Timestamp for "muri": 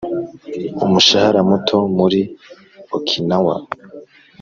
1.97-2.21